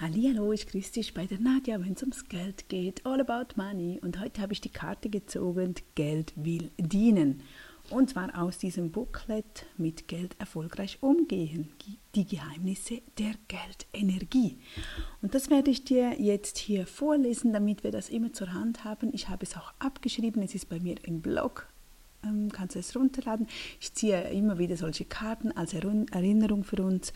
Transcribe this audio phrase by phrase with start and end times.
[0.00, 3.04] Hallo, ich grüße dich bei der Nadja, wenn es ums Geld geht.
[3.04, 3.98] All about money.
[4.00, 7.42] Und heute habe ich die Karte gezogen, Geld will dienen.
[7.90, 11.70] Und zwar aus diesem Booklet mit Geld erfolgreich umgehen.
[12.14, 14.58] Die Geheimnisse der Geldenergie.
[15.20, 19.12] Und das werde ich dir jetzt hier vorlesen, damit wir das immer zur Hand haben.
[19.12, 20.44] Ich habe es auch abgeschrieben.
[20.44, 21.66] Es ist bei mir im Blog.
[22.22, 23.48] Ähm, kannst du es runterladen.
[23.80, 27.12] Ich ziehe immer wieder solche Karten als Erinnerung für uns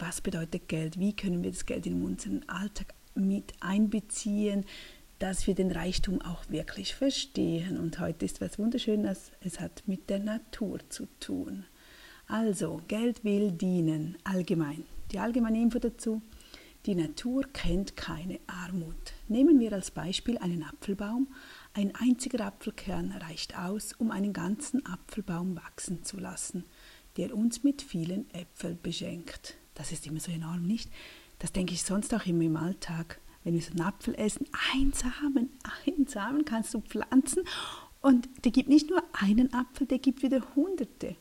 [0.00, 4.64] was bedeutet Geld, wie können wir das Geld in unseren Alltag mit einbeziehen,
[5.18, 7.78] dass wir den Reichtum auch wirklich verstehen.
[7.78, 11.64] Und heute ist was Wunderschönes, es hat mit der Natur zu tun.
[12.26, 14.84] Also, Geld will dienen, allgemein.
[15.10, 16.22] Die allgemeine Info dazu,
[16.86, 19.14] die Natur kennt keine Armut.
[19.26, 21.28] Nehmen wir als Beispiel einen Apfelbaum.
[21.72, 26.64] Ein einziger Apfelkern reicht aus, um einen ganzen Apfelbaum wachsen zu lassen,
[27.16, 30.90] der uns mit vielen Äpfeln beschenkt das ist immer so enorm, nicht?
[31.38, 33.20] Das denke ich sonst auch immer im Alltag.
[33.44, 35.50] Wenn wir so einen Apfel essen, ein Samen,
[35.86, 37.44] ein Samen kannst du pflanzen
[38.00, 41.16] und der gibt nicht nur einen Apfel, der gibt wieder hunderte.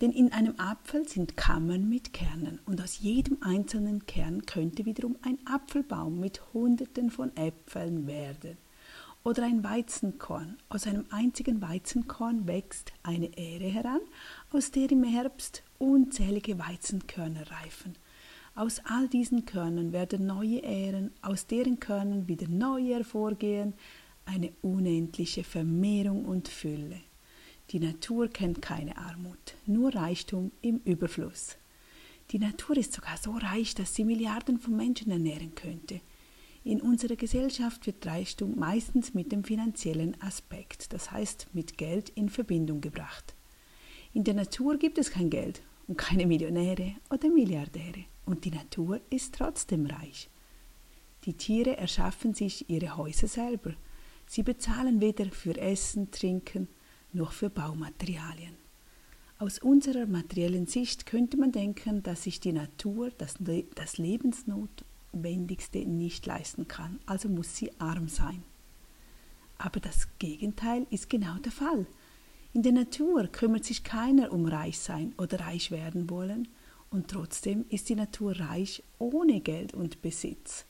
[0.00, 5.16] Denn in einem Apfel sind Kammern mit Kernen und aus jedem einzelnen Kern könnte wiederum
[5.22, 8.56] ein Apfelbaum mit Hunderten von Äpfeln werden.
[9.26, 10.56] Oder ein Weizenkorn.
[10.68, 13.98] Aus einem einzigen Weizenkorn wächst eine Ähre heran,
[14.52, 17.96] aus der im Herbst unzählige Weizenkörner reifen.
[18.54, 23.74] Aus all diesen Körnern werden neue Ähren, aus deren Körnern wieder neue hervorgehen,
[24.26, 27.00] eine unendliche Vermehrung und Fülle.
[27.70, 31.56] Die Natur kennt keine Armut, nur Reichtum im Überfluss.
[32.30, 36.00] Die Natur ist sogar so reich, dass sie Milliarden von Menschen ernähren könnte.
[36.66, 42.28] In unserer Gesellschaft wird Reichtum meistens mit dem finanziellen Aspekt, das heißt mit Geld in
[42.28, 43.36] Verbindung gebracht.
[44.12, 49.00] In der Natur gibt es kein Geld und keine Millionäre oder Milliardäre und die Natur
[49.10, 50.28] ist trotzdem reich.
[51.24, 53.72] Die Tiere erschaffen sich ihre Häuser selber.
[54.26, 56.66] Sie bezahlen weder für Essen, Trinken
[57.12, 58.56] noch für Baumaterialien.
[59.38, 63.36] Aus unserer materiellen Sicht könnte man denken, dass sich die Natur das,
[63.76, 63.98] das
[65.22, 68.42] Lebensnotwendigste nicht leisten kann, also muss sie arm sein.
[69.58, 71.86] Aber das Gegenteil ist genau der Fall.
[72.52, 76.48] In der Natur kümmert sich keiner um reich sein oder reich werden wollen,
[76.90, 80.64] und trotzdem ist die Natur reich ohne Geld und Besitz.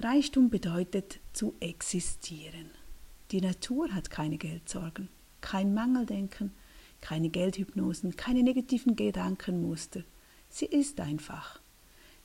[0.00, 2.70] Reichtum bedeutet zu existieren.
[3.30, 5.08] Die Natur hat keine Geldsorgen,
[5.40, 6.52] kein Mangeldenken,
[7.00, 10.02] keine Geldhypnosen, keine negativen Gedankenmuster.
[10.48, 11.60] Sie ist einfach.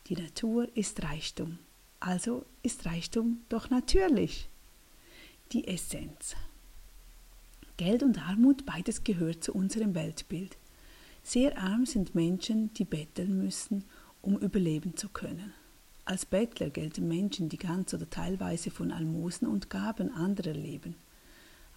[0.07, 1.57] Die Natur ist Reichtum.
[1.99, 4.49] Also ist Reichtum doch natürlich.
[5.51, 6.35] Die Essenz.
[7.77, 10.57] Geld und Armut, beides gehört zu unserem Weltbild.
[11.23, 13.83] Sehr arm sind Menschen, die betteln müssen,
[14.21, 15.53] um überleben zu können.
[16.05, 20.93] Als Bettler gelten Menschen, die ganz oder teilweise von Almosen und Gaben anderer leben.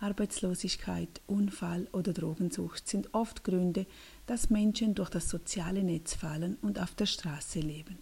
[0.01, 3.87] Arbeitslosigkeit, Unfall oder Drogensucht sind oft Gründe,
[4.27, 7.97] dass Menschen durch das soziale Netz fallen und auf der Straße leben.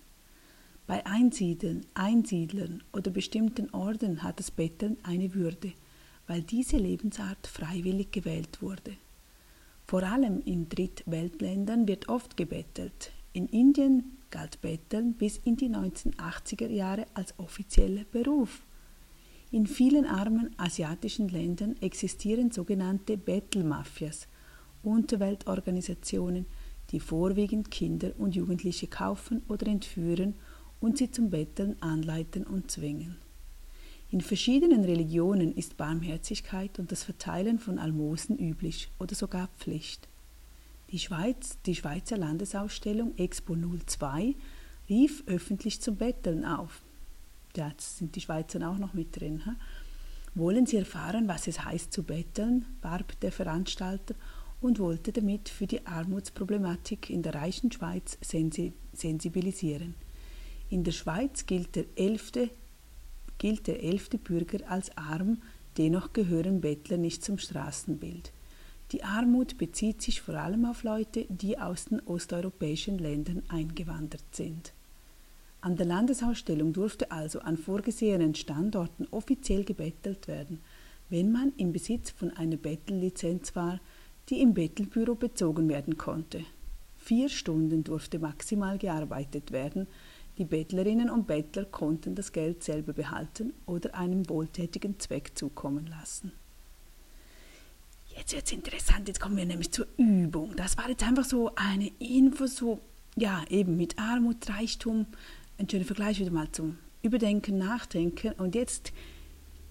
[0.86, 5.72] Bei Einsiedeln, Einsiedlern oder bestimmten Orden hat das Betteln eine Würde–
[6.26, 8.96] weil diese Lebensart freiwillig gewählt wurde.
[9.86, 13.12] Vor allem in Drittweltländern wird oft gebettelt.
[13.32, 18.66] In Indien galt Betteln bis in die 1980er Jahre als offizieller Beruf.
[19.52, 24.26] In vielen armen asiatischen Ländern existieren sogenannte Bettelmafias,
[24.82, 26.46] Unterweltorganisationen,
[26.90, 30.34] die vorwiegend Kinder und Jugendliche kaufen oder entführen
[30.80, 33.16] und sie zum Betteln anleiten und zwingen.
[34.10, 40.08] In verschiedenen Religionen ist Barmherzigkeit und das Verteilen von Almosen üblich oder sogar Pflicht.
[40.90, 44.36] Die, Schweiz, die Schweizer Landesausstellung Expo 02
[44.88, 46.82] rief öffentlich zum Betteln auf.
[47.56, 49.42] Jetzt sind die Schweizer auch noch mit drin.
[49.44, 49.50] He?
[50.36, 52.66] Wollen Sie erfahren, was es heißt zu betteln?
[52.82, 54.14] warb der Veranstalter
[54.60, 58.18] und wollte damit für die Armutsproblematik in der reichen Schweiz
[58.92, 59.94] sensibilisieren.
[60.68, 62.32] In der Schweiz gilt der 11
[63.38, 65.38] gilt der elfte Bürger als arm,
[65.76, 68.32] dennoch gehören Bettler nicht zum Straßenbild.
[68.92, 74.72] Die Armut bezieht sich vor allem auf Leute, die aus den osteuropäischen Ländern eingewandert sind.
[75.60, 80.60] An der Landesausstellung durfte also an vorgesehenen Standorten offiziell gebettelt werden,
[81.08, 83.80] wenn man im Besitz von einer Bettellizenz war,
[84.28, 86.44] die im Bettelbüro bezogen werden konnte.
[86.96, 89.86] Vier Stunden durfte maximal gearbeitet werden,
[90.38, 96.32] die Bettlerinnen und Bettler konnten das Geld selber behalten oder einem wohltätigen Zweck zukommen lassen.
[98.16, 100.54] Jetzt wird es interessant, jetzt kommen wir nämlich zur Übung.
[100.56, 102.80] Das war jetzt einfach so eine Info, so,
[103.14, 105.06] ja, eben mit Armut, Reichtum,
[105.58, 108.92] ein schöner Vergleich wieder mal zum Überdenken, Nachdenken und jetzt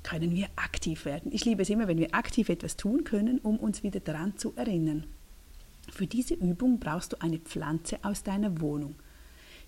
[0.04, 1.32] können wir aktiv werden.
[1.34, 4.54] Ich liebe es immer, wenn wir aktiv etwas tun können, um uns wieder daran zu
[4.56, 5.06] erinnern.
[5.92, 8.96] Für diese Übung brauchst du eine Pflanze aus deiner Wohnung.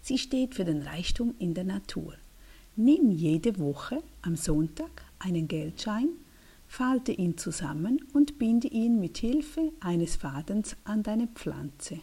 [0.07, 2.13] Sie steht für den Reichtum in der Natur.
[2.77, 6.07] Nimm jede Woche am Sonntag einen Geldschein,
[6.65, 11.99] falte ihn zusammen und binde ihn mit Hilfe eines Fadens an deine Pflanze.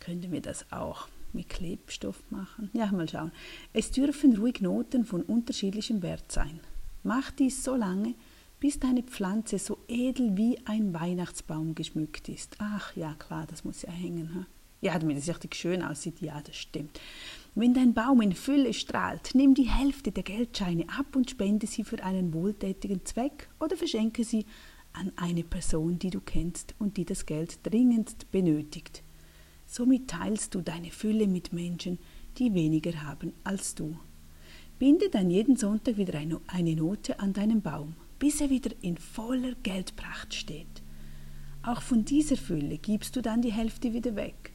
[0.00, 2.70] Könnten wir das auch mit Klebstoff machen?
[2.72, 3.32] Ja, mal schauen.
[3.74, 6.60] Es dürfen ruhig Noten von unterschiedlichem Wert sein.
[7.02, 8.14] Mach dies so lange,
[8.58, 12.56] bis deine Pflanze so edel wie ein Weihnachtsbaum geschmückt ist.
[12.58, 14.34] Ach ja, klar, das muss ja hängen.
[14.34, 14.46] Ha?
[14.82, 16.20] Ja, damit es richtig schön aussieht.
[16.20, 17.00] Ja, das stimmt.
[17.54, 21.84] Wenn dein Baum in Fülle strahlt, nimm die Hälfte der Geldscheine ab und spende sie
[21.84, 24.44] für einen wohltätigen Zweck oder verschenke sie
[24.92, 29.02] an eine Person, die du kennst und die das Geld dringendst benötigt.
[29.66, 31.98] Somit teilst du deine Fülle mit Menschen,
[32.36, 33.96] die weniger haben als du.
[34.78, 39.56] Binde dann jeden Sonntag wieder eine Note an deinen Baum bis er wieder in voller
[39.64, 40.80] Geldpracht steht.
[41.64, 44.51] Auch von dieser Fülle gibst du dann die Hälfte wieder weg.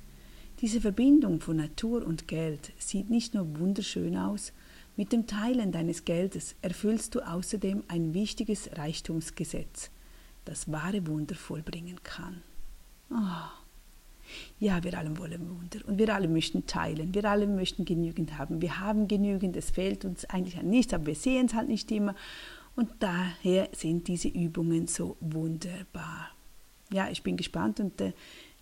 [0.61, 4.53] Diese Verbindung von Natur und Geld sieht nicht nur wunderschön aus,
[4.95, 9.91] mit dem Teilen deines Geldes erfüllst du außerdem ein wichtiges Reichtumsgesetz,
[10.45, 12.41] das wahre Wunder vollbringen kann.
[13.11, 13.15] Oh.
[14.59, 18.59] Ja, wir alle wollen Wunder und wir alle möchten teilen, wir alle möchten genügend haben.
[18.59, 21.91] Wir haben genügend, es fehlt uns eigentlich an nichts, aber wir sehen es halt nicht
[21.91, 22.15] immer
[22.75, 26.31] und daher sind diese Übungen so wunderbar.
[26.91, 28.13] Ja, ich bin gespannt und äh,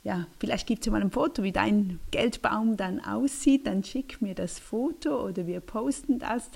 [0.06, 3.66] ja, vielleicht gibt es mal ein Foto, wie dein Geldbaum dann aussieht.
[3.66, 6.52] Dann schick mir das Foto oder wir posten das.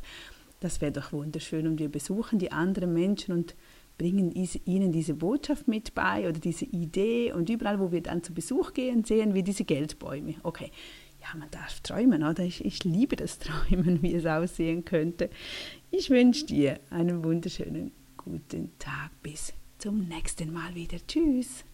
[0.59, 3.55] Das wäre doch wunderschön und wir besuchen die anderen Menschen und
[3.97, 8.33] bringen ihnen diese Botschaft mit bei oder diese Idee und überall, wo wir dann zu
[8.33, 10.35] Besuch gehen, sehen wir diese Geldbäume.
[10.43, 10.71] Okay,
[11.19, 12.43] ja, man darf träumen, oder?
[12.43, 15.31] Ich, ich liebe das Träumen, wie es aussehen könnte.
[15.89, 19.09] Ich wünsche dir einen wunderschönen guten Tag.
[19.23, 20.97] Bis zum nächsten Mal wieder.
[21.07, 21.65] Tschüss.